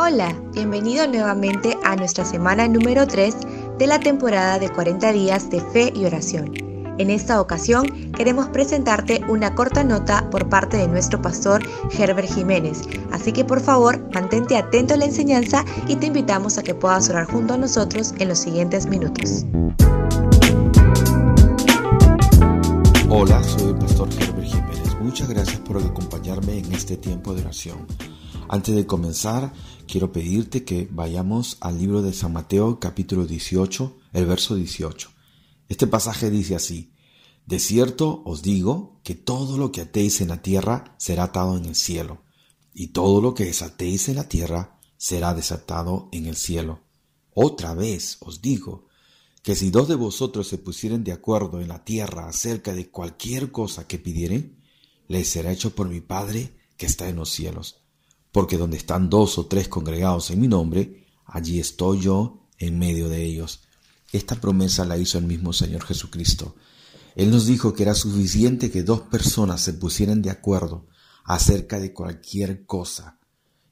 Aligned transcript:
Hola, 0.00 0.32
bienvenido 0.52 1.08
nuevamente 1.08 1.76
a 1.82 1.96
nuestra 1.96 2.24
semana 2.24 2.68
número 2.68 3.04
3 3.04 3.34
de 3.80 3.86
la 3.88 3.98
temporada 3.98 4.60
de 4.60 4.70
40 4.70 5.12
días 5.12 5.50
de 5.50 5.60
fe 5.60 5.92
y 5.92 6.04
oración. 6.04 6.52
En 6.98 7.10
esta 7.10 7.40
ocasión 7.40 8.12
queremos 8.12 8.48
presentarte 8.48 9.20
una 9.28 9.56
corta 9.56 9.82
nota 9.82 10.30
por 10.30 10.48
parte 10.48 10.76
de 10.76 10.86
nuestro 10.86 11.20
pastor 11.20 11.64
Herbert 11.98 12.32
Jiménez, 12.32 12.82
así 13.10 13.32
que 13.32 13.44
por 13.44 13.60
favor 13.60 13.98
mantente 14.14 14.56
atento 14.56 14.94
a 14.94 14.98
la 14.98 15.06
enseñanza 15.06 15.64
y 15.88 15.96
te 15.96 16.06
invitamos 16.06 16.58
a 16.58 16.62
que 16.62 16.76
puedas 16.76 17.10
orar 17.10 17.26
junto 17.26 17.54
a 17.54 17.56
nosotros 17.56 18.14
en 18.20 18.28
los 18.28 18.38
siguientes 18.38 18.86
minutos. 18.86 19.46
Hola, 23.08 23.42
soy 23.42 23.70
el 23.70 23.78
pastor 23.78 24.08
Herbert 24.12 24.46
Jiménez. 24.46 24.96
Muchas 25.00 25.28
gracias 25.28 25.58
por 25.58 25.76
acompañarme 25.78 26.58
en 26.58 26.72
este 26.72 26.96
tiempo 26.96 27.34
de 27.34 27.40
oración. 27.40 27.78
Antes 28.50 28.74
de 28.74 28.86
comenzar, 28.86 29.52
quiero 29.86 30.10
pedirte 30.10 30.64
que 30.64 30.88
vayamos 30.90 31.58
al 31.60 31.78
libro 31.78 32.00
de 32.00 32.14
San 32.14 32.32
Mateo 32.32 32.80
capítulo 32.80 33.26
18, 33.26 33.98
el 34.14 34.24
verso 34.24 34.54
18. 34.54 35.10
Este 35.68 35.86
pasaje 35.86 36.30
dice 36.30 36.54
así, 36.54 36.94
De 37.44 37.58
cierto 37.58 38.22
os 38.24 38.40
digo 38.40 39.00
que 39.04 39.14
todo 39.14 39.58
lo 39.58 39.70
que 39.70 39.82
atéis 39.82 40.22
en 40.22 40.28
la 40.28 40.40
tierra 40.40 40.94
será 40.96 41.24
atado 41.24 41.58
en 41.58 41.66
el 41.66 41.74
cielo, 41.74 42.22
y 42.72 42.86
todo 42.88 43.20
lo 43.20 43.34
que 43.34 43.44
desatéis 43.44 44.08
en 44.08 44.16
la 44.16 44.30
tierra 44.30 44.80
será 44.96 45.34
desatado 45.34 46.08
en 46.10 46.24
el 46.24 46.36
cielo. 46.36 46.80
Otra 47.34 47.74
vez 47.74 48.16
os 48.20 48.40
digo 48.40 48.86
que 49.42 49.56
si 49.56 49.70
dos 49.70 49.88
de 49.88 49.94
vosotros 49.94 50.48
se 50.48 50.56
pusieren 50.56 51.04
de 51.04 51.12
acuerdo 51.12 51.60
en 51.60 51.68
la 51.68 51.84
tierra 51.84 52.26
acerca 52.26 52.72
de 52.72 52.88
cualquier 52.88 53.52
cosa 53.52 53.86
que 53.86 53.98
pidieren, 53.98 54.62
les 55.06 55.28
será 55.28 55.52
hecho 55.52 55.74
por 55.74 55.90
mi 55.90 56.00
Padre 56.00 56.56
que 56.78 56.86
está 56.86 57.10
en 57.10 57.16
los 57.16 57.28
cielos 57.28 57.82
porque 58.38 58.56
donde 58.56 58.76
están 58.76 59.10
dos 59.10 59.36
o 59.36 59.46
tres 59.46 59.66
congregados 59.66 60.30
en 60.30 60.40
mi 60.40 60.46
nombre, 60.46 61.04
allí 61.26 61.58
estoy 61.58 62.02
yo 62.02 62.46
en 62.56 62.78
medio 62.78 63.08
de 63.08 63.24
ellos. 63.24 63.64
Esta 64.12 64.36
promesa 64.36 64.84
la 64.84 64.96
hizo 64.96 65.18
el 65.18 65.24
mismo 65.24 65.52
Señor 65.52 65.82
Jesucristo. 65.84 66.54
Él 67.16 67.32
nos 67.32 67.46
dijo 67.46 67.74
que 67.74 67.82
era 67.82 67.96
suficiente 67.96 68.70
que 68.70 68.84
dos 68.84 69.00
personas 69.00 69.60
se 69.60 69.72
pusieran 69.72 70.22
de 70.22 70.30
acuerdo 70.30 70.86
acerca 71.24 71.80
de 71.80 71.92
cualquier 71.92 72.64
cosa 72.64 73.18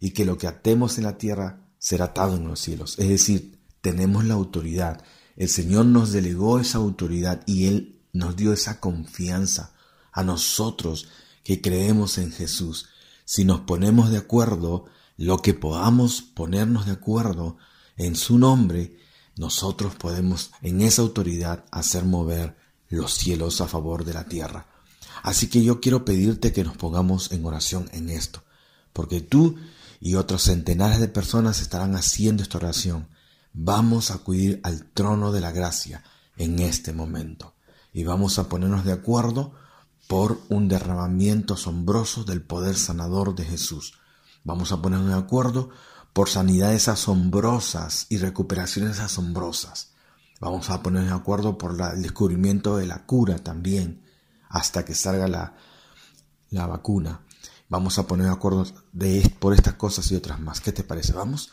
y 0.01 0.11
que 0.11 0.25
lo 0.25 0.37
que 0.37 0.49
atemos 0.49 0.99
en 0.99 1.05
la 1.05 1.17
tierra 1.17 1.71
será 1.79 2.07
atado 2.07 2.35
en 2.35 2.49
los 2.49 2.59
cielos. 2.59 2.99
Es 2.99 3.09
decir, 3.09 3.61
tenemos 3.81 4.25
la 4.25 4.35
autoridad. 4.35 5.01
El 5.37 5.49
Señor 5.49 5.87
nos 5.87 6.11
delegó 6.11 6.59
esa 6.59 6.79
autoridad 6.79 7.45
y 7.47 7.67
Él 7.67 8.03
nos 8.13 8.35
dio 8.35 8.53
esa 8.53 8.81
confianza 8.81 9.77
a 10.11 10.25
nosotros 10.25 11.07
que 11.45 11.61
creemos 11.61 12.19
en 12.19 12.33
Jesús 12.33 12.89
si 13.27 13.45
nos 13.45 13.61
ponemos 13.61 14.11
de 14.11 14.19
acuerdo, 14.19 14.87
lo 15.17 15.43
que 15.43 15.53
podamos 15.53 16.23
ponernos 16.23 16.87
de 16.87 16.93
acuerdo 16.93 17.59
en 17.97 18.15
su 18.15 18.39
nombre, 18.39 18.97
nosotros 19.37 19.97
podemos 19.97 20.53
en 20.63 20.81
esa 20.81 21.03
autoridad 21.03 21.65
hacer 21.73 22.05
mover 22.05 22.57
los 22.89 23.15
cielos 23.15 23.61
a 23.61 23.67
favor 23.67 24.05
de 24.05 24.15
la 24.15 24.25
tierra. 24.25 24.69
Así 25.23 25.49
que 25.49 25.65
yo 25.65 25.81
quiero 25.81 26.05
pedirte 26.05 26.53
que 26.53 26.63
nos 26.63 26.77
pongamos 26.77 27.33
en 27.33 27.45
oración 27.45 27.91
en 27.93 28.11
esto, 28.11 28.45
porque 28.93 29.21
tú 29.21 29.57
y 29.99 30.15
otros 30.15 30.43
centenares 30.43 31.01
de 31.01 31.09
personas 31.09 31.61
estarán 31.61 31.97
haciendo 31.97 32.45
esta 32.45 32.59
oración. 32.59 33.09
Vamos 33.53 34.11
a 34.11 34.15
acudir 34.15 34.61
al 34.63 34.85
trono 34.93 35.33
de 35.33 35.41
la 35.41 35.51
gracia 35.51 36.05
en 36.37 36.61
este 36.61 36.93
momento 36.93 37.55
y 37.93 38.05
vamos 38.05 38.39
a 38.39 38.49
ponernos 38.49 38.85
de 38.85 38.93
acuerdo 38.93 39.55
por 40.07 40.41
un 40.49 40.69
derramamiento 40.69 41.55
asombroso 41.55 42.25
del 42.25 42.43
poder 42.43 42.77
sanador 42.77 43.35
de 43.35 43.45
Jesús. 43.45 43.95
Vamos 44.45 44.73
a 44.73 44.81
ponernos 44.81 45.09
de 45.09 45.19
acuerdo 45.19 45.71
por 46.13 46.29
sanidades 46.29 46.89
asombrosas 46.89 48.07
y 48.09 48.19
recuperaciones 48.19 49.01
asombrosas. 49.01 49.93
Vamos 50.41 50.71
a 50.71 50.83
ponernos 50.83 51.11
de 51.11 51.17
acuerdo 51.17 51.59
por 51.59 51.81
el 51.81 52.03
descubrimiento 52.03 52.77
de 52.77 52.87
la 52.87 53.05
cura 53.07 53.39
también, 53.39 54.03
hasta 54.49 54.85
que 54.85 54.95
salga 54.95 55.29
la, 55.29 55.57
la 56.51 56.67
vacuna. 56.67 57.23
Vamos 57.69 57.99
a 57.99 58.07
poner 58.07 58.27
de 58.27 58.33
acuerdo 58.33 58.67
de, 58.93 59.35
por 59.41 59.53
estas 59.53 59.75
cosas 59.75 60.11
y 60.13 60.15
otras 60.15 60.39
más. 60.39 60.61
¿Qué 60.61 60.73
te 60.73 60.85
parece? 60.85 61.13
Vamos. 61.13 61.51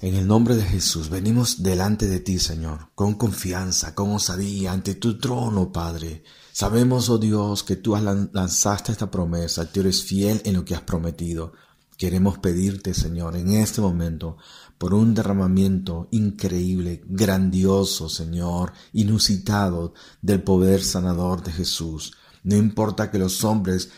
En 0.00 0.14
el 0.14 0.28
nombre 0.28 0.54
de 0.54 0.62
Jesús 0.62 1.08
venimos 1.08 1.62
delante 1.62 2.06
de 2.06 2.20
ti, 2.20 2.38
Señor, 2.38 2.90
con 2.94 3.14
confianza, 3.14 3.94
con 3.94 4.12
osadía, 4.12 4.70
ante 4.70 4.94
tu 4.94 5.18
trono, 5.18 5.72
Padre. 5.72 6.22
Sabemos, 6.60 7.08
oh 7.08 7.18
Dios, 7.18 7.62
que 7.62 7.76
tú 7.76 7.94
has 7.94 8.02
lanzaste 8.02 8.90
esta 8.90 9.08
promesa, 9.08 9.70
tú 9.70 9.78
eres 9.78 10.02
fiel 10.02 10.42
en 10.44 10.54
lo 10.54 10.64
que 10.64 10.74
has 10.74 10.80
prometido. 10.80 11.52
Queremos 11.96 12.38
pedirte, 12.38 12.94
Señor, 12.94 13.36
en 13.36 13.52
este 13.52 13.80
momento, 13.80 14.38
por 14.76 14.92
un 14.92 15.14
derramamiento 15.14 16.08
increíble, 16.10 17.00
grandioso, 17.06 18.08
Señor, 18.08 18.72
inusitado 18.92 19.94
del 20.20 20.42
poder 20.42 20.82
sanador 20.82 21.44
de 21.44 21.52
Jesús. 21.52 22.14
No 22.42 22.56
importa 22.56 23.12
que 23.12 23.20
los 23.20 23.44
hombres, 23.44 23.90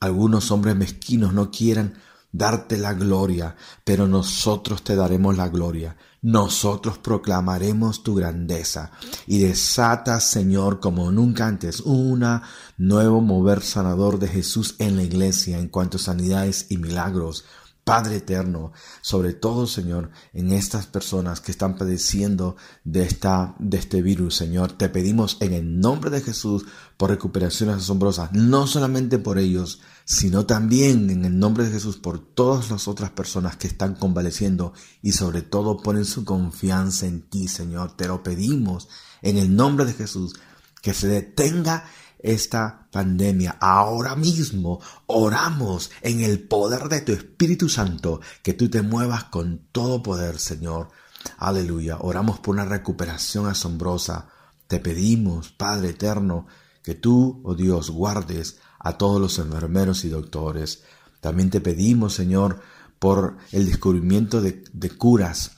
algunos 0.00 0.50
hombres 0.50 0.74
mezquinos, 0.74 1.32
no 1.32 1.52
quieran 1.52 1.94
darte 2.32 2.76
la 2.76 2.94
gloria, 2.94 3.56
pero 3.84 4.06
nosotros 4.06 4.82
te 4.82 4.96
daremos 4.96 5.36
la 5.36 5.48
gloria. 5.48 5.96
Nosotros 6.20 6.98
proclamaremos 6.98 8.02
tu 8.02 8.14
grandeza 8.14 8.90
y 9.26 9.38
desata, 9.38 10.20
Señor, 10.20 10.80
como 10.80 11.12
nunca 11.12 11.46
antes, 11.46 11.80
una 11.80 12.42
nuevo 12.76 13.20
mover 13.20 13.62
sanador 13.62 14.18
de 14.18 14.28
Jesús 14.28 14.74
en 14.78 14.96
la 14.96 15.04
iglesia 15.04 15.58
en 15.58 15.68
cuanto 15.68 15.96
a 15.96 16.00
sanidades 16.00 16.66
y 16.70 16.78
milagros. 16.78 17.44
Padre 17.84 18.16
eterno, 18.16 18.72
sobre 19.00 19.32
todo, 19.32 19.66
Señor, 19.66 20.10
en 20.34 20.52
estas 20.52 20.86
personas 20.86 21.40
que 21.40 21.52
están 21.52 21.74
padeciendo 21.74 22.56
de, 22.84 23.02
esta, 23.02 23.54
de 23.58 23.78
este 23.78 24.02
virus, 24.02 24.36
Señor, 24.36 24.72
te 24.72 24.90
pedimos 24.90 25.38
en 25.40 25.54
el 25.54 25.80
nombre 25.80 26.10
de 26.10 26.20
Jesús 26.20 26.66
por 26.98 27.08
recuperaciones 27.08 27.76
asombrosas, 27.76 28.30
no 28.32 28.66
solamente 28.66 29.18
por 29.18 29.38
ellos, 29.38 29.80
sino 30.10 30.46
también 30.46 31.10
en 31.10 31.26
el 31.26 31.38
nombre 31.38 31.64
de 31.64 31.70
Jesús 31.70 31.98
por 31.98 32.18
todas 32.18 32.70
las 32.70 32.88
otras 32.88 33.10
personas 33.10 33.58
que 33.58 33.66
están 33.66 33.94
convaleciendo 33.94 34.72
y 35.02 35.12
sobre 35.12 35.42
todo 35.42 35.76
ponen 35.76 36.06
su 36.06 36.24
confianza 36.24 37.04
en 37.04 37.28
ti, 37.28 37.46
Señor. 37.46 37.94
Te 37.94 38.08
lo 38.08 38.22
pedimos 38.22 38.88
en 39.20 39.36
el 39.36 39.54
nombre 39.54 39.84
de 39.84 39.92
Jesús, 39.92 40.34
que 40.80 40.94
se 40.94 41.08
detenga 41.08 41.84
esta 42.20 42.88
pandemia. 42.90 43.58
Ahora 43.60 44.16
mismo 44.16 44.80
oramos 45.04 45.90
en 46.00 46.20
el 46.20 46.40
poder 46.40 46.88
de 46.88 47.02
tu 47.02 47.12
Espíritu 47.12 47.68
Santo, 47.68 48.22
que 48.42 48.54
tú 48.54 48.70
te 48.70 48.80
muevas 48.80 49.24
con 49.24 49.68
todo 49.72 50.02
poder, 50.02 50.38
Señor. 50.38 50.88
Aleluya. 51.36 51.98
Oramos 52.00 52.38
por 52.38 52.54
una 52.54 52.64
recuperación 52.64 53.46
asombrosa. 53.46 54.30
Te 54.68 54.80
pedimos, 54.80 55.50
Padre 55.50 55.90
eterno, 55.90 56.46
que 56.82 56.94
tú, 56.94 57.42
oh 57.44 57.54
Dios, 57.54 57.90
guardes 57.90 58.56
a 58.78 58.98
todos 58.98 59.20
los 59.20 59.38
enfermeros 59.38 60.04
y 60.04 60.08
doctores. 60.08 60.82
También 61.20 61.50
te 61.50 61.60
pedimos, 61.60 62.14
Señor, 62.14 62.60
por 62.98 63.36
el 63.52 63.66
descubrimiento 63.66 64.40
de, 64.40 64.62
curas 64.96 65.52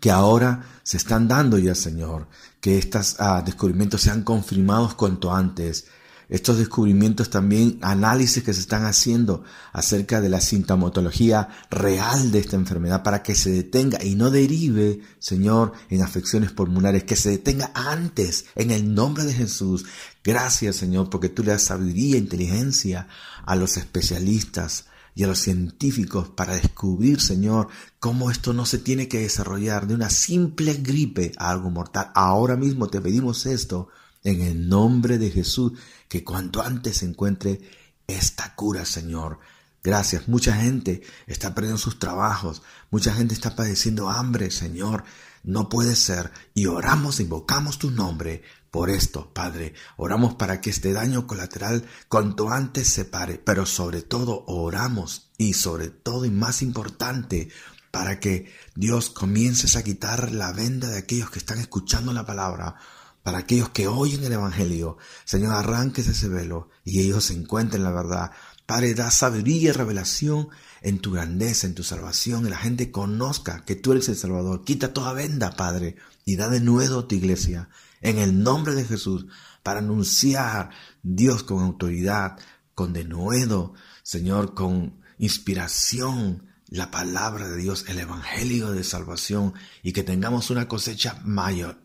que 0.00 0.10
ahora 0.10 0.66
se 0.82 0.96
están 0.96 1.26
dando 1.26 1.58
ya, 1.58 1.74
Señor, 1.74 2.28
que 2.60 2.78
estos 2.78 3.16
ah, 3.18 3.42
descubrimientos 3.44 4.02
sean 4.02 4.22
confirmados 4.22 4.94
cuanto 4.94 5.34
antes. 5.34 5.86
Estos 6.30 6.58
descubrimientos 6.58 7.28
también, 7.28 7.78
análisis 7.82 8.44
que 8.44 8.54
se 8.54 8.60
están 8.60 8.84
haciendo 8.84 9.42
acerca 9.72 10.20
de 10.20 10.28
la 10.28 10.40
sintomatología 10.40 11.48
real 11.70 12.30
de 12.30 12.38
esta 12.38 12.54
enfermedad 12.54 13.02
para 13.02 13.24
que 13.24 13.34
se 13.34 13.50
detenga 13.50 14.02
y 14.02 14.14
no 14.14 14.30
derive, 14.30 15.00
Señor, 15.18 15.72
en 15.88 16.02
afecciones 16.02 16.52
pulmonares, 16.52 17.02
que 17.02 17.16
se 17.16 17.30
detenga 17.30 17.72
antes, 17.74 18.44
en 18.54 18.70
el 18.70 18.94
nombre 18.94 19.24
de 19.24 19.34
Jesús. 19.34 19.86
Gracias, 20.22 20.76
Señor, 20.76 21.10
porque 21.10 21.28
tú 21.28 21.42
le 21.42 21.50
das 21.50 21.64
sabiduría 21.64 22.14
e 22.14 22.20
inteligencia 22.20 23.08
a 23.44 23.56
los 23.56 23.76
especialistas, 23.76 24.84
y 25.12 25.24
a 25.24 25.26
los 25.26 25.40
científicos 25.40 26.28
para 26.28 26.54
descubrir, 26.54 27.20
Señor, 27.20 27.66
cómo 27.98 28.30
esto 28.30 28.52
no 28.52 28.64
se 28.64 28.78
tiene 28.78 29.08
que 29.08 29.18
desarrollar 29.18 29.88
de 29.88 29.94
una 29.94 30.08
simple 30.08 30.74
gripe 30.74 31.32
a 31.36 31.50
algo 31.50 31.68
mortal. 31.68 32.12
Ahora 32.14 32.56
mismo 32.56 32.86
te 32.86 33.00
pedimos 33.00 33.44
esto 33.44 33.88
en 34.24 34.40
el 34.42 34.68
nombre 34.68 35.18
de 35.18 35.30
Jesús, 35.30 35.72
que 36.08 36.24
cuanto 36.24 36.62
antes 36.62 36.98
se 36.98 37.06
encuentre 37.06 37.60
esta 38.06 38.54
cura, 38.54 38.84
Señor. 38.84 39.38
Gracias. 39.82 40.28
Mucha 40.28 40.54
gente 40.54 41.02
está 41.26 41.54
perdiendo 41.54 41.78
sus 41.78 41.98
trabajos, 41.98 42.62
mucha 42.90 43.14
gente 43.14 43.34
está 43.34 43.56
padeciendo 43.56 44.10
hambre, 44.10 44.50
Señor. 44.50 45.04
No 45.42 45.70
puede 45.70 45.96
ser. 45.96 46.30
Y 46.52 46.66
oramos, 46.66 47.18
invocamos 47.18 47.78
tu 47.78 47.90
nombre 47.90 48.42
por 48.70 48.90
esto, 48.90 49.32
Padre. 49.32 49.74
Oramos 49.96 50.34
para 50.34 50.60
que 50.60 50.68
este 50.68 50.92
daño 50.92 51.26
colateral 51.26 51.86
cuanto 52.08 52.50
antes 52.50 52.88
se 52.88 53.06
pare, 53.06 53.38
pero 53.38 53.64
sobre 53.64 54.02
todo 54.02 54.44
oramos 54.46 55.30
y 55.38 55.54
sobre 55.54 55.88
todo 55.88 56.26
y 56.26 56.30
más 56.30 56.60
importante, 56.60 57.48
para 57.90 58.20
que 58.20 58.52
Dios 58.74 59.08
comiences 59.08 59.76
a 59.76 59.82
quitar 59.82 60.30
la 60.30 60.52
venda 60.52 60.88
de 60.88 60.98
aquellos 60.98 61.30
que 61.30 61.38
están 61.38 61.58
escuchando 61.58 62.12
la 62.12 62.26
palabra 62.26 62.76
para 63.22 63.38
aquellos 63.38 63.70
que 63.70 63.88
oyen 63.88 64.24
el 64.24 64.32
Evangelio. 64.32 64.98
Señor, 65.24 65.54
arranques 65.54 66.06
ese 66.06 66.28
velo 66.28 66.70
y 66.84 67.00
ellos 67.00 67.30
encuentren 67.30 67.84
la 67.84 67.90
verdad. 67.90 68.32
Padre, 68.66 68.94
da 68.94 69.10
sabiduría 69.10 69.70
y 69.70 69.72
revelación 69.72 70.48
en 70.82 71.00
tu 71.00 71.12
grandeza, 71.12 71.66
en 71.66 71.74
tu 71.74 71.82
salvación, 71.82 72.46
y 72.46 72.50
la 72.50 72.56
gente 72.56 72.90
conozca 72.90 73.64
que 73.64 73.76
tú 73.76 73.92
eres 73.92 74.08
el 74.08 74.16
Salvador. 74.16 74.64
Quita 74.64 74.92
toda 74.92 75.12
venda, 75.12 75.56
Padre, 75.56 75.96
y 76.24 76.36
da 76.36 76.48
de 76.48 76.60
nuevo 76.60 77.04
tu 77.04 77.14
iglesia, 77.16 77.68
en 78.00 78.18
el 78.18 78.42
nombre 78.42 78.74
de 78.74 78.84
Jesús, 78.84 79.26
para 79.62 79.80
anunciar 79.80 80.70
Dios 81.02 81.42
con 81.42 81.62
autoridad, 81.62 82.38
con 82.74 82.92
denuedo, 82.92 83.74
Señor, 84.02 84.54
con 84.54 85.00
inspiración, 85.18 86.46
la 86.68 86.90
palabra 86.90 87.48
de 87.48 87.56
Dios, 87.56 87.84
el 87.88 87.98
Evangelio 87.98 88.70
de 88.70 88.84
salvación, 88.84 89.54
y 89.82 89.92
que 89.92 90.04
tengamos 90.04 90.50
una 90.50 90.68
cosecha 90.68 91.20
mayor, 91.24 91.82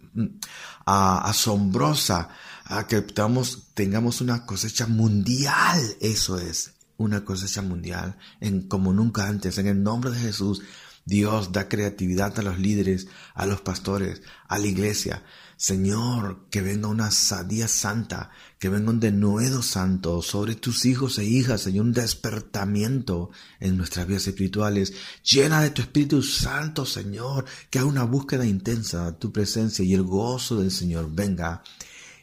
asombrosa, 0.86 2.30
a 2.66 2.88
que 2.88 3.02
tengamos 3.02 4.22
una 4.22 4.46
cosecha 4.46 4.88
mundial, 4.88 5.80
eso 6.02 6.40
es, 6.40 6.74
una 6.98 7.24
cosecha 7.26 7.62
mundial 7.62 8.18
en 8.40 8.68
como 8.68 8.94
nunca 8.94 9.28
antes. 9.28 9.58
En 9.58 9.68
el 9.68 9.84
nombre 9.84 10.12
de 10.12 10.20
Jesús, 10.20 10.62
Dios 11.06 11.52
da 11.52 11.70
creatividad 11.70 12.38
a 12.40 12.42
los 12.42 12.58
líderes, 12.58 13.08
a 13.36 13.46
los 13.46 13.62
pastores, 13.62 14.24
a 14.48 14.58
la 14.58 14.66
iglesia. 14.66 15.24
Señor, 15.56 16.48
que 16.50 16.62
venga 16.62 16.88
una 16.88 17.10
día 17.48 17.68
santa, 17.68 18.32
que 18.60 18.70
venga 18.70 18.90
un 18.90 19.00
denuedo 19.00 19.62
santo 19.62 20.22
sobre 20.22 20.56
tus 20.56 20.86
hijos 20.86 21.20
e 21.20 21.24
hijas, 21.24 21.62
Señor, 21.62 21.86
un 21.86 21.94
despertamiento 21.94 23.30
en 23.60 23.78
nuestras 23.78 24.08
vidas 24.08 24.28
espirituales. 24.28 24.94
Llena 25.24 25.62
de 25.62 25.70
tu 25.70 25.84
Espíritu 25.84 26.24
Santo, 26.24 26.86
Señor, 26.86 27.46
que 27.70 27.80
haga 27.80 27.88
una 27.88 28.04
búsqueda 28.04 28.46
intensa 28.46 29.12
de 29.12 29.18
tu 29.18 29.32
presencia 29.32 29.86
y 29.86 29.94
el 29.94 30.04
gozo 30.04 30.60
del 30.60 30.72
Señor 30.72 31.10
venga 31.14 31.64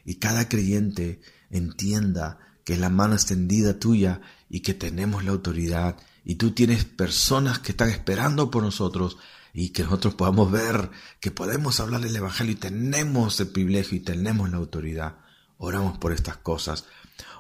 y 0.05 0.17
cada 0.17 0.49
creyente 0.49 1.21
entienda 1.51 2.39
que 2.65 2.77
la 2.77 2.91
mano 2.91 3.15
extendida 3.15 3.79
tuya 3.79 4.21
y 4.53 4.61
que 4.61 4.75
tenemos 4.75 5.25
la 5.25 5.31
autoridad 5.31 5.97
y 6.27 6.35
tú 6.35 6.51
tienes 6.51 6.85
personas 6.85 7.59
que 7.59 7.73
están 7.73 7.89
esperando 7.89 8.51
por 8.51 8.63
nosotros 8.63 9.17
y 9.55 9.71
que 9.71 9.83
nosotros 9.83 10.15
podamos 10.15 10.53
ver 10.53 10.91
que 11.21 11.31
podemos 11.31 11.81
hablar 11.81 12.05
el 12.05 12.15
Evangelio 12.15 12.53
y 12.53 12.57
tenemos 12.57 13.41
el 13.41 13.49
privilegio 13.49 13.97
y 13.97 14.01
tenemos 14.01 14.51
la 14.51 14.59
autoridad. 14.59 15.17
Oramos 15.57 15.97
por 15.97 16.13
estas 16.13 16.37
cosas. 16.37 16.85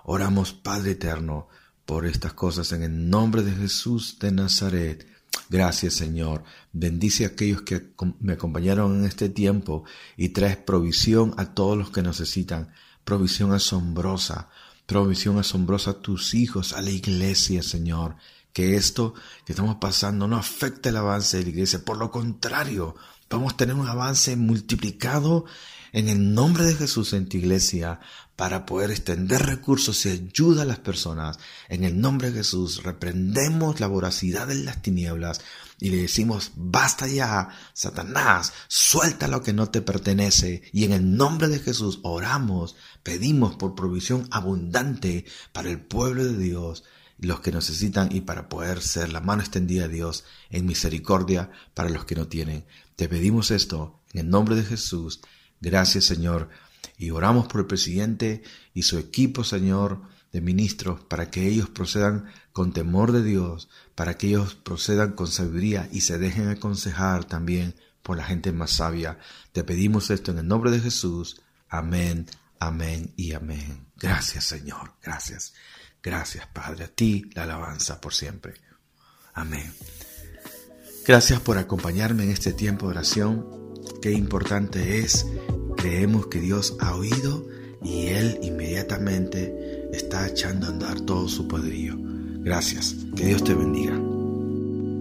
Oramos, 0.04 0.54
Padre 0.54 0.92
Eterno, 0.92 1.48
por 1.84 2.06
estas 2.06 2.32
cosas 2.32 2.72
en 2.72 2.82
el 2.82 3.10
nombre 3.10 3.42
de 3.42 3.52
Jesús 3.52 4.18
de 4.18 4.32
Nazaret. 4.32 5.06
Gracias 5.50 5.92
Señor. 5.92 6.44
Bendice 6.72 7.24
a 7.24 7.28
aquellos 7.28 7.60
que 7.60 7.92
me 8.20 8.32
acompañaron 8.32 9.00
en 9.00 9.04
este 9.04 9.28
tiempo 9.28 9.84
y 10.16 10.30
traes 10.30 10.56
provisión 10.56 11.34
a 11.36 11.52
todos 11.52 11.76
los 11.76 11.90
que 11.90 12.00
necesitan. 12.00 12.72
Provisión 13.04 13.52
asombrosa 13.52 14.48
provisión 14.92 15.38
asombrosa 15.38 15.92
a 15.92 16.00
tus 16.00 16.34
hijos, 16.34 16.74
a 16.74 16.82
la 16.82 16.90
iglesia, 16.90 17.62
Señor. 17.62 18.16
Que 18.52 18.76
esto 18.76 19.14
que 19.46 19.52
estamos 19.54 19.76
pasando 19.76 20.28
no 20.28 20.36
afecte 20.36 20.90
el 20.90 20.98
avance 20.98 21.38
de 21.38 21.44
la 21.44 21.48
iglesia. 21.48 21.82
Por 21.82 21.96
lo 21.96 22.10
contrario, 22.10 22.94
vamos 23.36 23.54
a 23.54 23.56
tener 23.56 23.74
un 23.74 23.88
avance 23.88 24.36
multiplicado 24.36 25.44
en 25.92 26.08
el 26.08 26.34
nombre 26.34 26.64
de 26.64 26.74
Jesús 26.74 27.12
en 27.12 27.28
tu 27.28 27.36
iglesia 27.36 28.00
para 28.36 28.64
poder 28.64 28.90
extender 28.90 29.42
recursos 29.42 30.04
y 30.06 30.10
ayuda 30.10 30.62
a 30.62 30.66
las 30.66 30.78
personas. 30.78 31.38
En 31.68 31.84
el 31.84 32.00
nombre 32.00 32.30
de 32.30 32.38
Jesús 32.38 32.82
reprendemos 32.82 33.80
la 33.80 33.86
voracidad 33.86 34.46
de 34.46 34.56
las 34.56 34.82
tinieblas 34.82 35.40
y 35.78 35.90
le 35.90 35.98
decimos, 35.98 36.52
basta 36.56 37.06
ya, 37.06 37.50
Satanás, 37.74 38.52
suelta 38.68 39.28
lo 39.28 39.42
que 39.42 39.52
no 39.52 39.68
te 39.68 39.82
pertenece. 39.82 40.62
Y 40.72 40.84
en 40.84 40.92
el 40.92 41.16
nombre 41.16 41.48
de 41.48 41.58
Jesús 41.58 42.00
oramos, 42.02 42.76
pedimos 43.02 43.56
por 43.56 43.74
provisión 43.74 44.26
abundante 44.30 45.26
para 45.52 45.70
el 45.70 45.80
pueblo 45.80 46.24
de 46.24 46.38
Dios, 46.38 46.84
los 47.18 47.40
que 47.40 47.52
necesitan 47.52 48.14
y 48.14 48.22
para 48.22 48.48
poder 48.48 48.82
ser 48.82 49.12
la 49.12 49.20
mano 49.20 49.42
extendida 49.42 49.88
de 49.88 49.94
Dios 49.94 50.24
en 50.50 50.66
misericordia 50.66 51.50
para 51.74 51.90
los 51.90 52.04
que 52.04 52.14
no 52.14 52.28
tienen. 52.28 52.64
Te 52.96 53.08
pedimos 53.08 53.50
esto 53.50 54.00
en 54.12 54.20
el 54.20 54.30
nombre 54.30 54.54
de 54.56 54.64
Jesús. 54.64 55.20
Gracias 55.60 56.04
Señor. 56.04 56.48
Y 56.98 57.10
oramos 57.10 57.46
por 57.46 57.60
el 57.60 57.66
presidente 57.66 58.42
y 58.74 58.82
su 58.82 58.98
equipo, 58.98 59.44
Señor, 59.44 60.02
de 60.32 60.40
ministros, 60.40 61.00
para 61.00 61.30
que 61.30 61.46
ellos 61.46 61.68
procedan 61.68 62.26
con 62.52 62.72
temor 62.72 63.12
de 63.12 63.22
Dios, 63.22 63.68
para 63.94 64.16
que 64.16 64.28
ellos 64.28 64.54
procedan 64.54 65.12
con 65.12 65.26
sabiduría 65.26 65.88
y 65.92 66.02
se 66.02 66.18
dejen 66.18 66.48
aconsejar 66.48 67.24
también 67.24 67.74
por 68.02 68.16
la 68.16 68.24
gente 68.24 68.52
más 68.52 68.72
sabia. 68.72 69.18
Te 69.52 69.64
pedimos 69.64 70.10
esto 70.10 70.32
en 70.32 70.38
el 70.38 70.48
nombre 70.48 70.70
de 70.70 70.80
Jesús. 70.80 71.40
Amén, 71.68 72.26
amén 72.58 73.12
y 73.16 73.32
amén. 73.32 73.86
Gracias 73.96 74.44
Señor, 74.44 74.94
gracias. 75.02 75.54
Gracias 76.02 76.46
Padre, 76.52 76.84
a 76.84 76.88
ti 76.88 77.30
la 77.34 77.44
alabanza 77.44 78.00
por 78.00 78.14
siempre. 78.14 78.54
Amén. 79.34 79.72
Gracias 81.06 81.40
por 81.40 81.58
acompañarme 81.58 82.24
en 82.24 82.30
este 82.30 82.52
tiempo 82.52 82.86
de 82.86 82.92
oración. 82.92 83.46
Qué 84.00 84.12
importante 84.12 84.98
es. 84.98 85.26
Creemos 85.76 86.26
que 86.28 86.40
Dios 86.40 86.76
ha 86.80 86.94
oído 86.94 87.46
y 87.82 88.06
Él 88.08 88.38
inmediatamente 88.42 89.88
está 89.92 90.26
echando 90.28 90.66
a 90.66 90.70
andar 90.70 91.00
todo 91.00 91.28
su 91.28 91.48
poderío. 91.48 91.96
Gracias, 91.98 92.96
que 93.16 93.26
Dios 93.26 93.42
te 93.44 93.54
bendiga. 93.54 93.98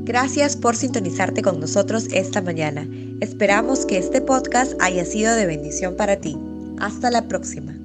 Gracias 0.04 0.58
por 0.58 0.76
sintonizarte 0.76 1.42
con 1.42 1.60
nosotros 1.60 2.08
esta 2.12 2.42
mañana. 2.42 2.88
Esperamos 3.20 3.86
que 3.86 3.98
este 3.98 4.22
podcast 4.22 4.74
haya 4.80 5.06
sido 5.06 5.36
de 5.36 5.46
bendición 5.46 5.96
para 5.96 6.18
ti. 6.18 6.38
Hasta 6.80 7.12
la 7.12 7.28
próxima. 7.28 7.81